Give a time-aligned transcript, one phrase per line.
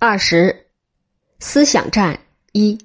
[0.00, 0.66] 二十，
[1.40, 2.20] 思想战
[2.52, 2.78] 一，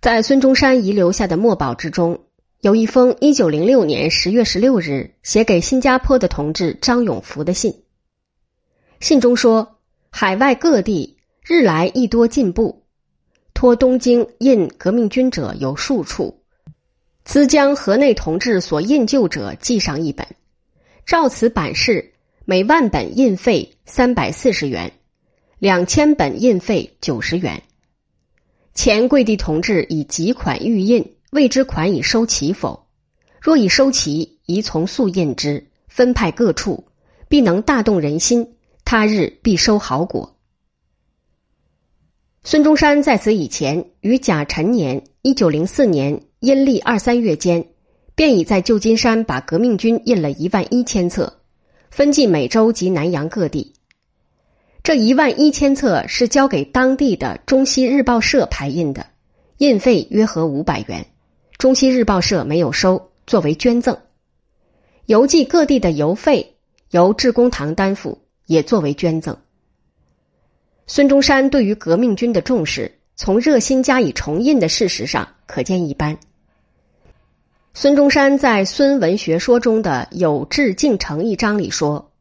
[0.00, 2.24] 在孙中山遗留下的墨宝之中，
[2.62, 7.84] 有一封一九零六年十月十六日写给新加坡的同志张永福的信。
[8.98, 9.78] 信中说
[10.08, 12.86] ：“海外各地日来亦多进步，
[13.52, 16.42] 托东京印革命军者有数处，
[17.26, 20.26] 兹将河内同志所印旧者记上一本，
[21.04, 22.12] 照此版式。”
[22.46, 24.92] 每万本印费三百四十元，
[25.58, 27.62] 两千本印费九十元。
[28.74, 32.86] 前贵地同志以集款预印，未知款已收齐否？
[33.40, 36.84] 若已收齐，宜从速印之，分派各处，
[37.30, 38.56] 必能大动人心。
[38.84, 40.36] 他日必收好果。
[42.42, 47.68] 孙中山在此以前，于甲辰年（一九零四年）阴历二三月间，
[48.14, 51.40] 便已在旧金山把革命军印了一万一千册。
[51.94, 53.72] 分寄美洲及南洋各地，
[54.82, 59.06] 这一万一千册是交给当地的中西日报社排印的，
[59.58, 61.06] 印费约合五百元。
[61.56, 63.96] 中西日报社没有收，作为捐赠。
[65.06, 66.56] 邮寄各地的邮费
[66.90, 69.36] 由致公堂担负，也作为捐赠。
[70.88, 76.18] 孙中山对于革命军的重视，从热心加以重印的事实上可见一斑。
[77.76, 82.12] 孙中山在《孙文学说》中的“有志进城”一章里说：“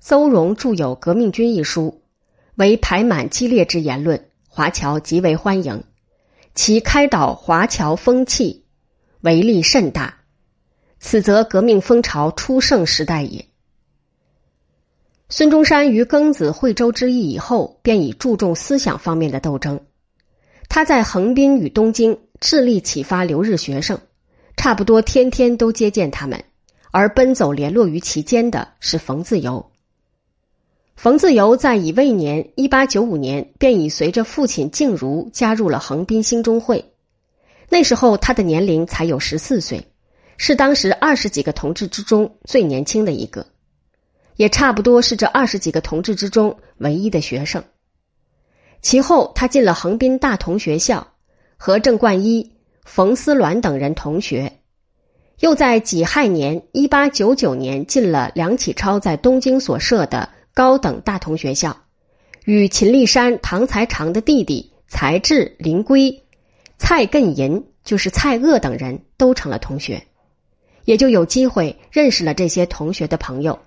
[0.00, 2.00] 邹容著有《革命军》一书，
[2.54, 5.84] 为排满激烈之言论，华侨极为欢迎，
[6.54, 8.64] 其开导华侨风气，
[9.20, 10.16] 为力甚大。
[10.98, 13.44] 此则革命风潮初盛时代也。”
[15.28, 19.78] 孙中山于庚子惠州之役以后，便已注重思想方面的斗争。
[20.70, 24.00] 他在横滨与东京致力启发留日学生。
[24.56, 26.44] 差不多天天都接见他们，
[26.92, 29.70] 而奔走联络于其间的是冯自由。
[30.94, 36.92] 冯自由在乙未年（一八九五年）便已随着父亲静茹加入了横滨兴中会，
[37.68, 39.88] 那时候他的年龄才有十四岁，
[40.36, 43.46] 是当时二十几个同志之中最年轻的一个，
[44.36, 47.64] 也差不多是这二十几个同志之中唯一的学生。
[48.80, 51.14] 其后，他进了横滨大同学校，
[51.56, 52.52] 和郑冠一。
[52.84, 54.58] 冯思鸾等人同学，
[55.38, 61.76] 又在己亥年（一八九九年）进了梁启超在东京所设的高等大同学校，
[62.44, 66.22] 与秦立山、唐才常的弟弟才智、林圭、
[66.76, 70.02] 蔡艮银就是蔡锷等人都成了同学，
[70.84, 73.58] 也就有机会认识了这些同学的朋友。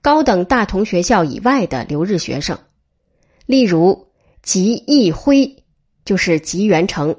[0.00, 2.58] 高等大同学校以外的留日学生，
[3.44, 4.08] 例如
[4.42, 5.64] 吉义辉，
[6.04, 7.16] 就是吉元成。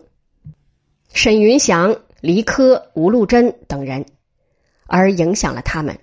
[1.13, 4.05] 沈云祥、黎科、吴禄贞等人，
[4.85, 5.99] 而影响了他们。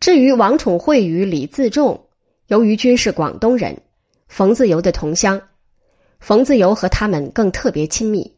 [0.00, 2.06] 至于王宠惠与李自重，
[2.46, 3.82] 由于均是广东人，
[4.28, 5.42] 冯自由的同乡，
[6.18, 8.36] 冯自由和他们更特别亲密。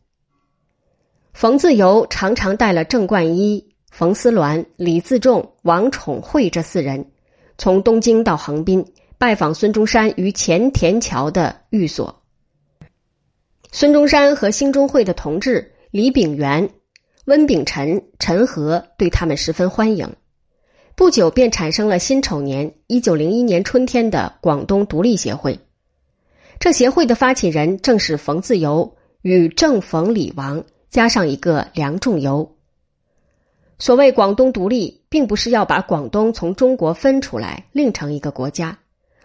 [1.33, 7.13] 冯自由常常带了郑冠一、冯思鸾、李自重、王宠惠这四人，
[7.57, 12.22] 从东京到横滨拜访孙中山于前田桥的寓所。
[13.75, 16.69] 孙中山和兴中会的同志李炳元、
[17.25, 20.15] 温炳臣、陈和对他们十分欢迎。
[20.95, 25.59] 不久便产生了辛丑年（一九零一年春天）的广东独立协会。
[26.61, 32.55] 这协会的发起人正是冯自由与郑、冯、李、王，加上一个梁仲由。
[33.79, 38.79] 所谓广东独立，并不是要把广东从中国分出来另成一个国家，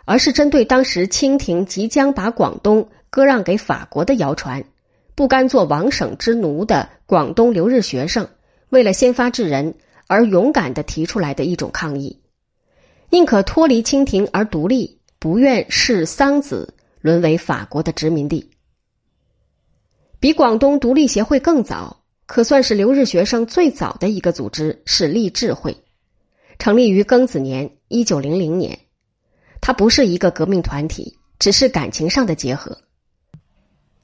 [0.05, 2.87] 而是针对当时清廷即将把广东。
[3.09, 4.63] 割让给法国的谣传，
[5.15, 8.29] 不甘做王省之奴的广东留日学生，
[8.69, 9.75] 为了先发制人
[10.07, 12.21] 而勇敢的提出来的一种抗议，
[13.09, 16.67] 宁可脱离清廷而独立，不愿视桑梓
[17.01, 18.51] 沦为法国的殖民地。
[20.19, 25.83] 比广东独立协会更早，可算是留日学生最早的一个组织是立志会，
[26.59, 28.79] 成立于庚子年一九零零年，
[29.61, 32.81] 它不是一个革命团体，只是感情上的结合。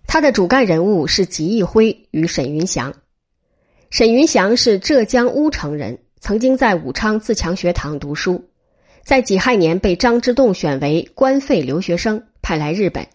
[0.06, 2.94] 他的主干人物是吉义辉与沈云祥。
[3.90, 8.50] 沈云祥是浙江乌城人，曾经在武昌自强学堂读书，
[9.04, 13.08] 在己亥年被张之洞选为官费留学生，派来日本。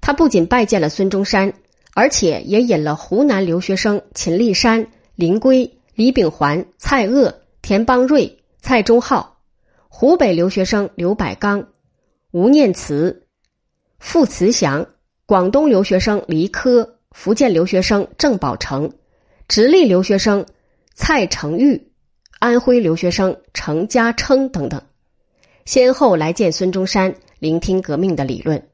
[0.00, 1.54] 他不仅拜见了孙中山，
[1.94, 9.38] 而且也引了湖南留学生秦立山、林圭、李炳环、蔡锷、田邦瑞、蔡中浩；
[9.88, 11.68] 湖北留学生刘百刚、
[12.30, 13.26] 吴念慈、
[13.98, 14.88] 傅慈祥。
[15.24, 18.92] 广东留学生黎科，福建留学生郑宝成，
[19.46, 20.44] 直隶留学生
[20.94, 21.92] 蔡成玉，
[22.40, 24.82] 安徽留学生程家称等等，
[25.64, 28.68] 先后来见孙中山，聆听革命的理论。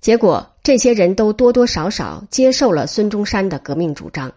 [0.00, 4.34] 结果，这些人都多多少少接受了孙中山的革命主张。